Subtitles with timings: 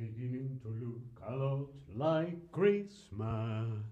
[0.00, 3.84] beginning to look a lot like Christmas.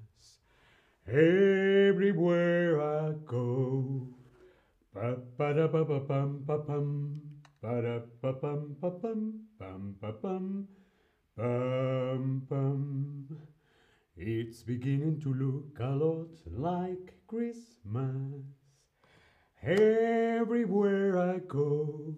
[1.07, 4.09] Everywhere I go.
[4.95, 7.21] Pa pa da pa pa pam pa pam.
[7.61, 9.21] Pa da pa pam pa pam.
[9.59, 10.69] Pam pa pam.
[11.37, 12.81] Pam pam.
[14.17, 18.49] It's beginning to look a lot like Christmas.
[19.61, 22.17] Everywhere I go.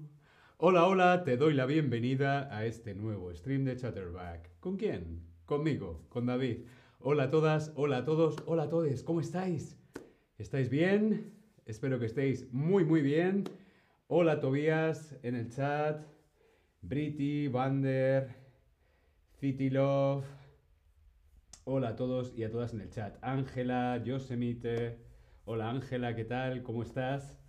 [0.63, 4.61] Hola, hola, te doy la bienvenida a este nuevo stream de Chatterback.
[4.61, 5.23] ¿Con quién?
[5.47, 6.67] Conmigo, con David.
[6.99, 9.79] Hola a todas, hola a todos, hola a todos, ¿cómo estáis?
[10.37, 11.33] ¿Estáis bien?
[11.65, 13.45] Espero que estéis muy, muy bien.
[14.07, 16.05] Hola Tobías en el chat,
[16.83, 18.29] Briti, Vander,
[19.39, 20.27] City Love.
[21.65, 23.17] Hola a todos y a todas en el chat.
[23.23, 24.99] Ángela, Yosemite.
[25.47, 26.63] Hola Ángela, ¿qué tal?
[26.63, 27.40] ¿Cómo estás?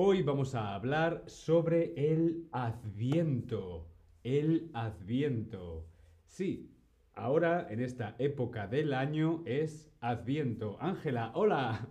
[0.00, 3.88] Hoy vamos a hablar sobre el adviento.
[4.22, 5.88] El adviento.
[6.24, 6.70] Sí,
[7.16, 10.76] ahora en esta época del año es adviento.
[10.80, 11.88] Ángela, hola.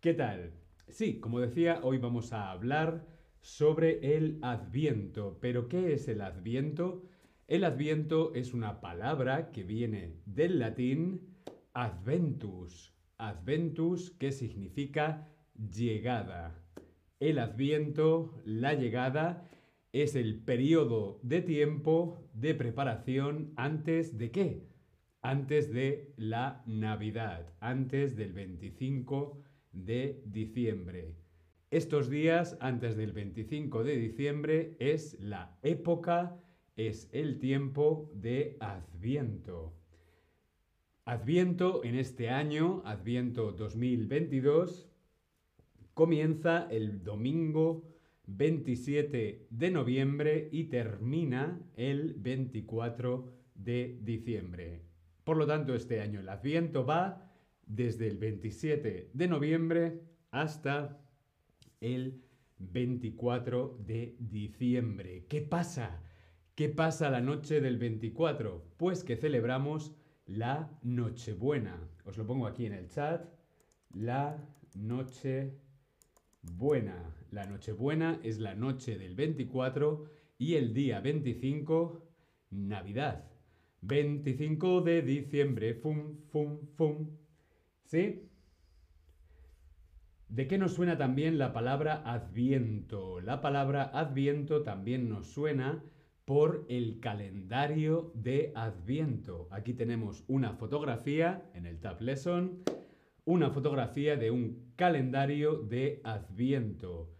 [0.00, 0.54] ¿Qué tal?
[0.88, 3.04] Sí, como decía, hoy vamos a hablar
[3.42, 5.36] sobre el adviento.
[5.42, 7.04] Pero ¿qué es el adviento?
[7.48, 11.36] El adviento es una palabra que viene del latín
[11.74, 12.94] adventus.
[13.18, 16.63] Adventus, que significa llegada.
[17.24, 19.48] El adviento, la llegada,
[19.92, 24.68] es el periodo de tiempo de preparación antes de qué?
[25.22, 29.40] Antes de la Navidad, antes del 25
[29.72, 31.14] de diciembre.
[31.70, 36.38] Estos días antes del 25 de diciembre es la época,
[36.76, 39.72] es el tiempo de Adviento.
[41.06, 44.90] Adviento en este año, Adviento 2022,
[45.94, 47.88] comienza el domingo
[48.26, 54.82] 27 de noviembre y termina el 24 de diciembre.
[55.22, 57.30] Por lo tanto, este año el Adviento va
[57.66, 61.00] desde el 27 de noviembre hasta
[61.80, 62.22] el
[62.58, 65.26] 24 de diciembre.
[65.28, 66.02] ¿Qué pasa?
[66.54, 68.74] ¿Qué pasa la noche del 24?
[68.76, 69.94] Pues que celebramos
[70.26, 71.88] la Nochebuena.
[72.04, 73.28] Os lo pongo aquí en el chat.
[73.92, 75.63] La Nochebuena
[76.52, 77.14] buena.
[77.30, 80.04] La Nochebuena es la noche del 24
[80.38, 82.06] y el día 25,
[82.50, 83.30] Navidad.
[83.82, 87.10] 25 de diciembre, fum, fum, fum.
[87.84, 88.30] ¿Sí?
[90.28, 93.20] ¿De qué nos suena también la palabra adviento?
[93.20, 95.84] La palabra adviento también nos suena
[96.24, 99.48] por el calendario de adviento.
[99.50, 102.62] Aquí tenemos una fotografía en el Tab Lesson
[103.24, 107.10] una fotografía de un calendario de Adviento.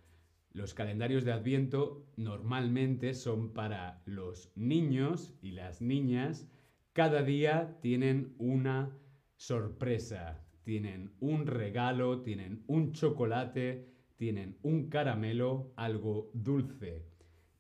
[0.53, 6.47] Los calendarios de Adviento normalmente son para los niños y las niñas.
[6.93, 8.97] Cada día tienen una
[9.37, 17.07] sorpresa, tienen un regalo, tienen un chocolate, tienen un caramelo, algo dulce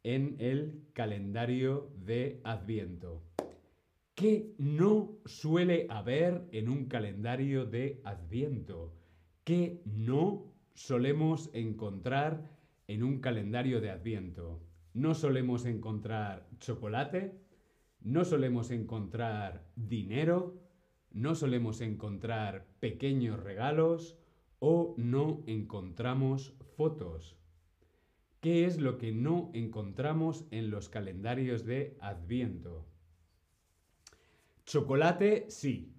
[0.03, 3.34] en el calendario de Adviento.
[4.15, 8.95] ¿Qué no suele haber en un calendario de Adviento?
[9.43, 12.49] ¿Qué no solemos encontrar
[12.87, 14.63] en un calendario de Adviento?
[14.93, 17.41] No solemos encontrar chocolate,
[18.03, 20.63] no solemos encontrar dinero,
[21.11, 24.17] no solemos encontrar pequeños regalos
[24.61, 27.37] o no encontramos fotos.
[28.39, 32.94] ¿Qué es lo que no encontramos en los calendarios de Adviento?
[34.67, 35.93] Chocolate, sí.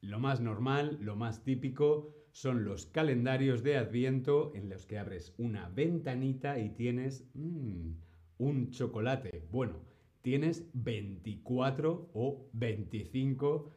[0.00, 5.34] Lo más normal, lo más típico son los calendarios de Adviento en los que abres
[5.38, 7.92] una ventanita y tienes mmm,
[8.38, 9.46] un chocolate.
[9.50, 9.84] Bueno,
[10.22, 13.70] tienes 24 o 25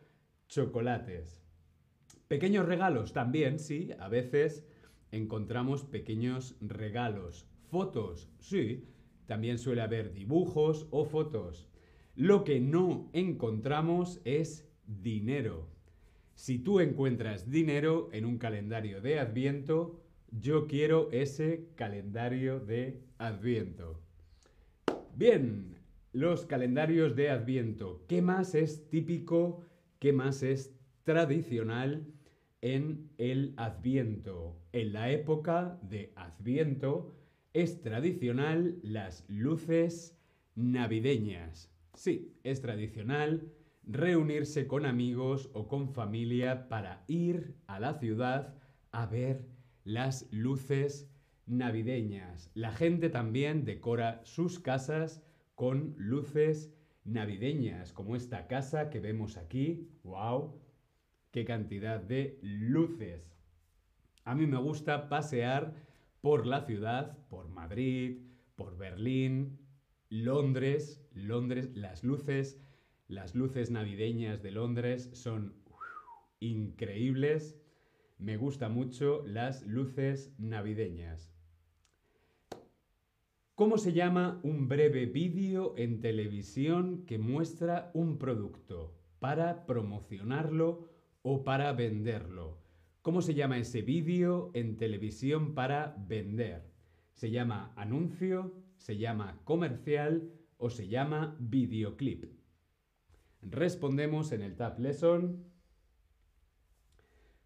[0.48, 1.44] chocolates.
[2.28, 3.92] Pequeños regalos también, sí.
[4.00, 4.66] A veces
[5.12, 7.48] encontramos pequeños regalos.
[7.70, 8.88] Fotos, sí.
[9.28, 11.71] También suele haber dibujos o fotos.
[12.16, 15.70] Lo que no encontramos es dinero.
[16.36, 24.02] Si tú encuentras dinero en un calendario de Adviento, yo quiero ese calendario de Adviento.
[25.16, 25.78] Bien,
[26.12, 28.04] los calendarios de Adviento.
[28.08, 29.62] ¿Qué más es típico?
[30.00, 32.06] ¿Qué más es tradicional
[32.62, 34.58] en el Adviento?
[34.74, 37.16] En la época de Adviento
[37.54, 40.18] es tradicional las luces
[40.56, 41.71] navideñas.
[41.94, 43.52] Sí, es tradicional
[43.84, 48.56] reunirse con amigos o con familia para ir a la ciudad
[48.92, 49.48] a ver
[49.84, 51.10] las luces
[51.46, 52.52] navideñas.
[52.54, 55.24] La gente también decora sus casas
[55.56, 56.74] con luces
[57.04, 59.90] navideñas, como esta casa que vemos aquí.
[60.04, 60.62] ¡Wow!
[61.32, 63.36] ¡Qué cantidad de luces!
[64.24, 65.74] A mí me gusta pasear
[66.22, 68.22] por la ciudad, por Madrid,
[68.56, 69.60] por Berlín,
[70.12, 72.62] Londres, Londres, las luces,
[73.08, 75.54] las luces navideñas de Londres son
[76.42, 77.58] increíbles.
[78.18, 81.34] Me gusta mucho las luces navideñas.
[83.56, 90.90] ¿Cómo se llama un breve vídeo en televisión que muestra un producto para promocionarlo
[91.22, 92.58] o para venderlo?
[93.02, 96.70] ¿Cómo se llama ese vídeo en televisión para vender?
[97.14, 98.61] ¿Se llama anuncio?
[98.82, 100.34] ¿Se llama comercial?
[100.58, 102.26] ¿O se llama videoclip?
[103.42, 105.46] Respondemos en el Tab Lesson.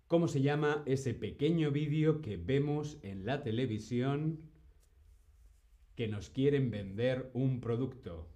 [0.08, 4.50] ¿Cómo se llama ese pequeño vídeo que vemos en la televisión
[5.96, 8.30] que nos quieren vender un producto.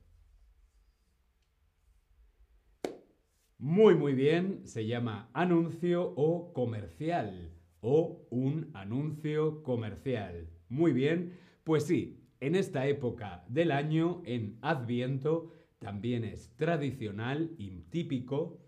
[3.58, 10.50] Muy muy bien, se llama anuncio o comercial o un anuncio comercial.
[10.70, 17.82] Muy bien, pues sí, en esta época del año, en Adviento, también es tradicional y
[17.90, 18.60] típico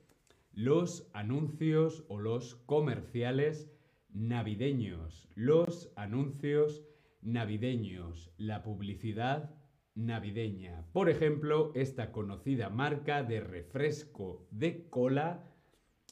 [0.53, 3.71] los anuncios o los comerciales
[4.09, 6.83] navideños, los anuncios
[7.21, 9.55] navideños, la publicidad
[9.95, 10.85] navideña.
[10.91, 15.47] Por ejemplo, esta conocida marca de refresco de cola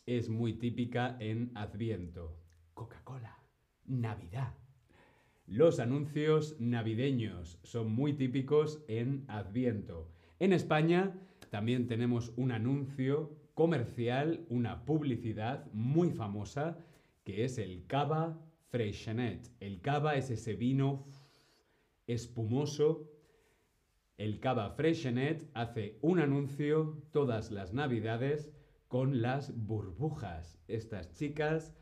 [0.06, 2.40] es muy típica en Adviento.
[2.74, 3.38] Coca-Cola,
[3.86, 4.59] Navidad.
[5.50, 10.08] Los anuncios navideños son muy típicos en Adviento.
[10.38, 11.20] En España
[11.50, 16.78] también tenemos un anuncio comercial, una publicidad muy famosa,
[17.24, 19.50] que es el Cava Freixenet.
[19.60, 21.08] El cava es ese vino
[22.06, 23.10] espumoso.
[24.18, 28.52] El cava Freixenet hace un anuncio todas las navidades
[28.88, 30.60] con las burbujas.
[30.68, 31.74] Estas chicas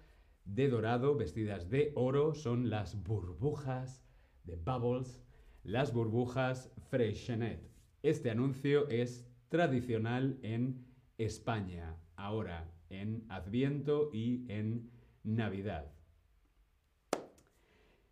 [0.48, 4.04] de dorado, vestidas de oro, son las burbujas
[4.44, 5.22] de Bubbles,
[5.64, 7.70] las burbujas Freixenet.
[8.02, 10.86] Este anuncio es tradicional en
[11.18, 14.90] España, ahora en Adviento y en
[15.24, 15.92] Navidad.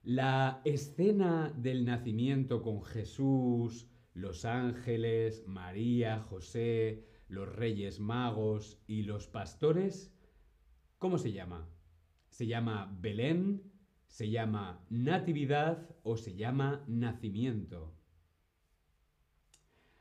[0.04, 9.28] La escena del nacimiento con Jesús, los ángeles, María, José, los reyes magos y los
[9.28, 10.14] pastores,
[11.00, 11.68] ¿cómo se llama?
[12.36, 13.64] ¿Se llama Belén?
[14.08, 17.96] ¿Se llama Natividad o se llama Nacimiento?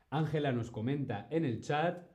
[0.09, 2.05] Ángela nos comenta en el chat,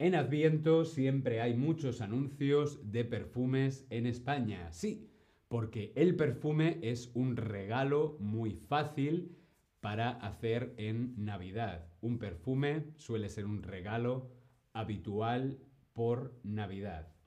[0.00, 4.72] en Adviento siempre hay muchos anuncios de perfumes en España.
[4.72, 5.12] Sí,
[5.46, 9.38] porque el perfume es un regalo muy fácil
[9.78, 11.86] para hacer en Navidad.
[12.00, 14.32] Un perfume suele ser un regalo
[14.72, 15.60] habitual
[15.92, 17.17] por Navidad.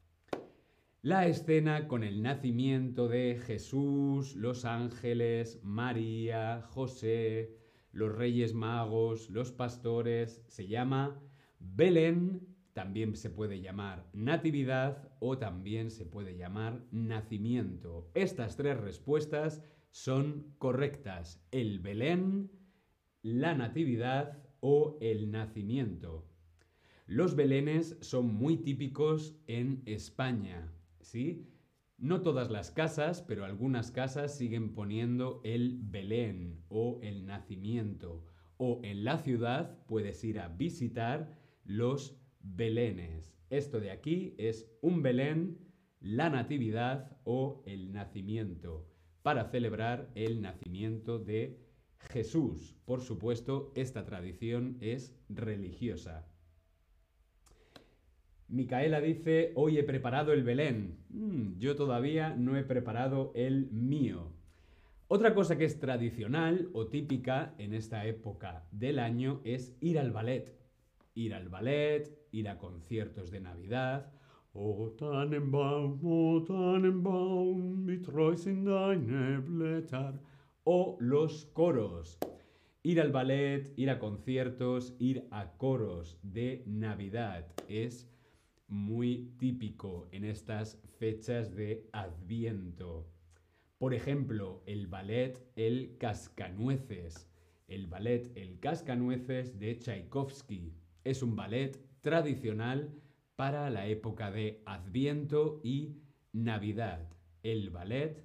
[1.03, 7.57] La escena con el nacimiento de Jesús, los ángeles, María, José,
[7.91, 11.19] los reyes magos, los pastores, se llama
[11.59, 18.11] Belén también se puede llamar natividad o también se puede llamar nacimiento.
[18.13, 21.43] Estas tres respuestas son correctas.
[21.51, 22.51] El Belén,
[23.23, 26.27] la natividad o el nacimiento.
[27.07, 30.71] Los belenes son muy típicos en España,
[31.03, 31.47] ¿sí?
[31.97, 38.25] No todas las casas, pero algunas casas siguen poniendo el Belén o el nacimiento.
[38.57, 43.35] O en la ciudad puedes ir a visitar los belenes.
[43.49, 45.59] Esto de aquí es un Belén,
[45.99, 48.87] la Natividad o el nacimiento,
[49.21, 51.59] para celebrar el nacimiento de
[51.99, 52.75] Jesús.
[52.85, 56.30] Por supuesto, esta tradición es religiosa.
[58.51, 60.99] Micaela dice, hoy he preparado el Belén.
[61.09, 64.33] Mm, yo todavía no he preparado el mío.
[65.07, 70.11] Otra cosa que es tradicional o típica en esta época del año es ir al
[70.11, 70.61] ballet
[71.15, 74.11] ir al ballet, ir a conciertos de Navidad.
[74.53, 80.19] O Tannenbaum, o Tannenbaum, in deine Blätter.
[80.63, 82.17] O los coros.
[82.83, 88.09] Ir al ballet, ir a conciertos, ir a coros de Navidad es
[88.71, 93.05] muy típico en estas fechas de Adviento.
[93.77, 97.29] Por ejemplo, el ballet El Cascanueces.
[97.67, 100.73] El ballet El Cascanueces de Tchaikovsky
[101.03, 102.93] es un ballet tradicional
[103.35, 105.97] para la época de Adviento y
[106.31, 107.09] Navidad.
[107.43, 108.23] El ballet,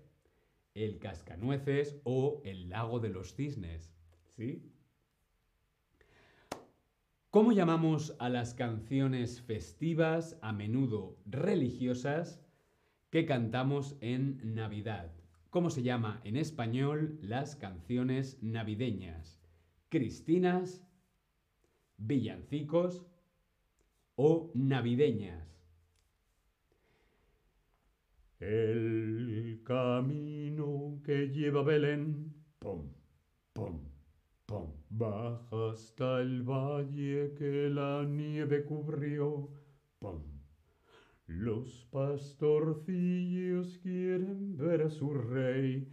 [0.75, 3.93] el cascanueces o el lago de los cisnes.
[4.29, 4.63] ¿Sí?
[7.37, 12.43] ¿Cómo llamamos a las canciones festivas, a menudo religiosas,
[13.11, 15.13] que cantamos en Navidad?
[15.51, 19.39] ¿Cómo se llama en español las canciones navideñas?
[19.91, 20.83] ¿Cristinas,
[21.99, 23.05] villancicos
[24.15, 25.63] o navideñas?
[28.41, 32.95] El camino que lleva Belén, pom,
[33.53, 33.96] pom,
[34.97, 39.51] baja hasta el valle que la nieve cubrió,
[39.99, 40.23] pom.
[41.27, 45.89] Los pastorcillos quieren ver a su rey.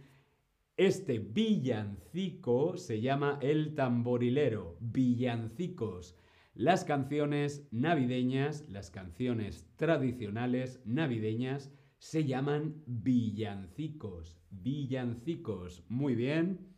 [0.76, 6.16] Este villancico se llama el tamborilero, villancicos.
[6.54, 14.38] Las canciones navideñas, las canciones tradicionales navideñas, se llaman villancicos.
[14.50, 15.84] Villancicos.
[15.88, 16.73] Muy bien.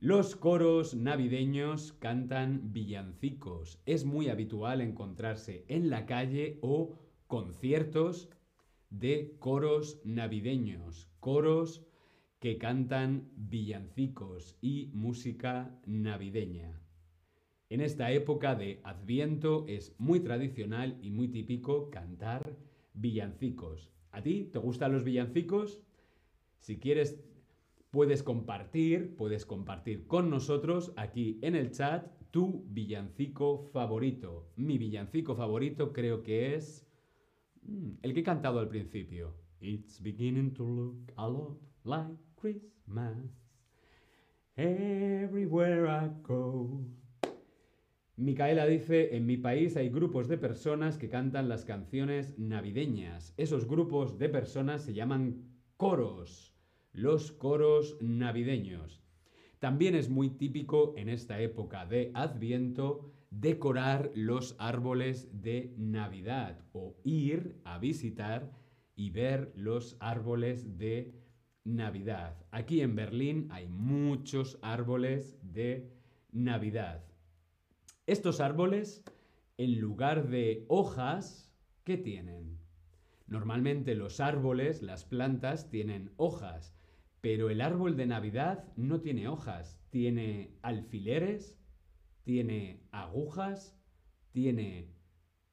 [0.00, 3.82] Los coros navideños cantan villancicos.
[3.84, 6.94] Es muy habitual encontrarse en la calle o
[7.26, 8.28] conciertos
[8.90, 11.84] de coros navideños, coros
[12.38, 16.80] que cantan villancicos y música navideña.
[17.68, 22.56] En esta época de Adviento es muy tradicional y muy típico cantar
[22.94, 23.90] villancicos.
[24.12, 25.82] ¿A ti te gustan los villancicos?
[26.60, 27.18] Si quieres,
[27.90, 34.50] puedes compartir, puedes compartir con nosotros aquí en el chat tu villancico favorito.
[34.56, 36.86] Mi villancico favorito creo que es
[37.62, 39.34] mm, el que he cantado al principio.
[39.60, 43.16] It's beginning to look a lot like Christmas.
[44.56, 46.84] Everywhere I go.
[48.16, 53.32] Micaela dice, en mi país hay grupos de personas que cantan las canciones navideñas.
[53.36, 55.44] Esos grupos de personas se llaman
[55.76, 56.47] coros,
[56.98, 59.00] los coros navideños.
[59.60, 66.96] También es muy típico en esta época de Adviento decorar los árboles de Navidad o
[67.04, 68.50] ir a visitar
[68.96, 71.14] y ver los árboles de
[71.62, 72.36] Navidad.
[72.50, 75.92] Aquí en Berlín hay muchos árboles de
[76.32, 77.04] Navidad.
[78.06, 79.04] Estos árboles,
[79.56, 82.58] en lugar de hojas, ¿qué tienen?
[83.28, 86.77] Normalmente los árboles, las plantas, tienen hojas,
[87.20, 91.58] pero el árbol de Navidad no tiene hojas, tiene alfileres,
[92.22, 93.76] tiene agujas,
[94.30, 94.94] tiene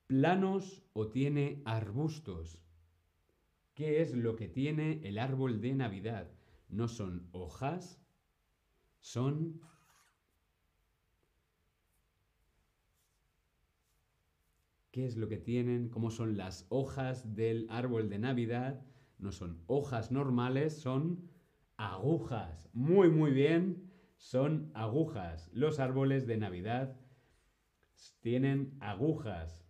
[0.08, 2.62] planos o tiene arbustos.
[3.74, 6.32] ¿Qué es lo que tiene el árbol de Navidad?
[6.70, 8.02] No son hojas,
[9.00, 9.60] son
[14.92, 18.86] qué es lo que tienen, cómo son las hojas del árbol de Navidad.
[19.18, 21.35] No son hojas normales, son
[21.78, 22.70] agujas.
[22.74, 25.50] Muy, muy bien, son agujas.
[25.54, 26.96] Los árboles de Navidad
[28.22, 29.66] tienen agujas.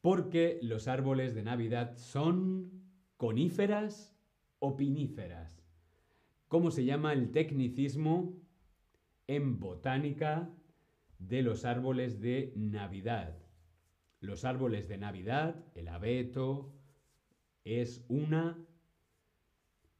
[0.00, 2.70] Porque los árboles de Navidad son
[3.16, 4.16] coníferas
[4.58, 5.62] o piníferas.
[6.48, 8.36] ¿Cómo se llama el tecnicismo
[9.26, 10.50] en botánica
[11.18, 13.38] de los árboles de Navidad?
[14.20, 16.72] Los árboles de Navidad, el abeto,
[17.64, 18.58] es una,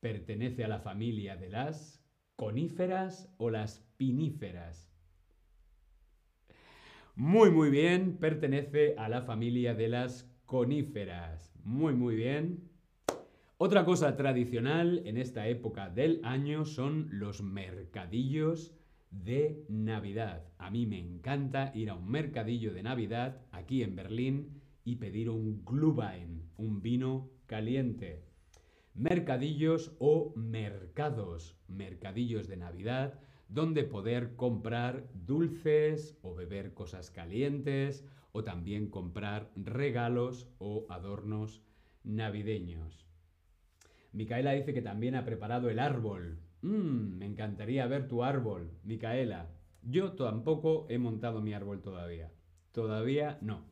[0.02, 2.04] pertenece a la familia de las
[2.34, 4.92] coníferas o las piníferas.
[7.14, 11.54] Muy, muy bien, pertenece a la familia de las coníferas.
[11.62, 12.68] Muy, muy bien.
[13.58, 18.74] Otra cosa tradicional en esta época del año son los mercadillos
[19.12, 20.48] de Navidad.
[20.58, 25.30] A mí me encanta ir a un mercadillo de Navidad aquí en Berlín y pedir
[25.30, 28.31] un Glühwein, un vino caliente.
[28.94, 33.18] Mercadillos o mercados, mercadillos de Navidad,
[33.48, 41.62] donde poder comprar dulces o beber cosas calientes o también comprar regalos o adornos
[42.04, 43.06] navideños.
[44.12, 46.38] Micaela dice que también ha preparado el árbol.
[46.60, 49.50] Mmm, me encantaría ver tu árbol, Micaela.
[49.82, 52.30] Yo tampoco he montado mi árbol todavía.
[52.72, 53.64] Todavía no.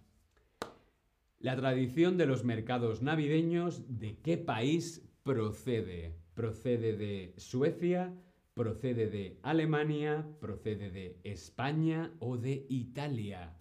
[1.39, 6.15] La tradición de los mercados navideños, ¿de qué país procede?
[6.35, 8.15] ¿Procede de Suecia?
[8.55, 10.27] ¿Procede de Alemania?
[10.41, 13.57] ¿Procede de España o de Italia?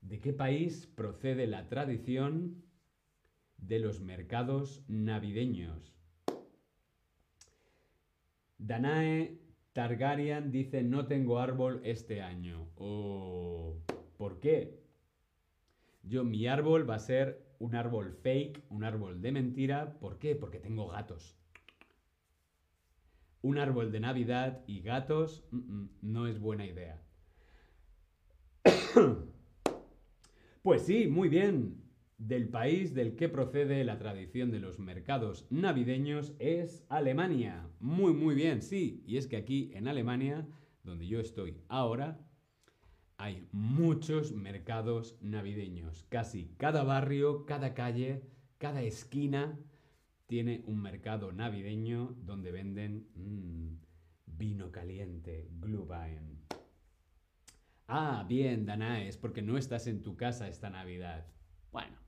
[0.00, 2.62] ¿De qué país procede la tradición
[3.56, 5.94] de los mercados navideños?
[8.58, 9.38] Danae
[9.72, 12.68] Targaryen dice no tengo árbol este año.
[12.76, 13.76] Oh,
[14.16, 14.80] ¿Por qué?
[16.02, 19.98] Yo, mi árbol va a ser un árbol fake, un árbol de mentira.
[20.00, 20.34] ¿Por qué?
[20.34, 21.36] Porque tengo gatos.
[23.42, 27.02] Un árbol de Navidad y gatos mm, mm, no es buena idea.
[30.62, 31.84] Pues sí, muy bien.
[32.16, 37.68] Del país del que procede la tradición de los mercados navideños es Alemania.
[37.80, 39.02] Muy, muy bien, sí.
[39.06, 40.46] Y es que aquí en Alemania,
[40.82, 42.23] donde yo estoy ahora,
[43.16, 46.04] hay muchos mercados navideños.
[46.08, 48.22] Casi cada barrio, cada calle,
[48.58, 49.58] cada esquina
[50.26, 53.76] tiene un mercado navideño donde venden mm,
[54.26, 56.44] vino caliente, Glühwein.
[57.86, 61.26] Ah, bien, Danaes, porque no estás en tu casa esta Navidad.
[61.70, 61.98] Bueno,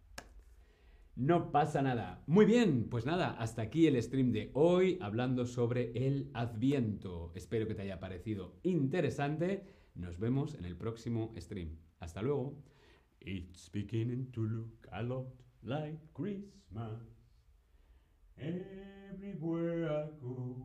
[1.17, 2.23] no pasa nada.
[2.27, 7.33] Muy bien, pues nada, hasta aquí el stream de hoy hablando sobre el Adviento.
[7.35, 9.76] Espero que te haya parecido interesante.
[9.97, 11.79] Nos vemos en el próximo stream.
[12.01, 12.55] Hasta luego.
[13.21, 15.27] It's beginning to look a lot
[15.63, 17.01] like Christmas
[18.39, 20.57] everywhere I go.